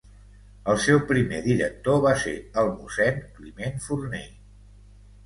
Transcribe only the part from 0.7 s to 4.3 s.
El seu primer director va ser el mossèn Climent Forner.